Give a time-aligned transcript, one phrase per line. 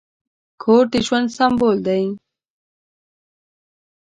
[0.61, 2.03] کور د ژوند سمبول دی.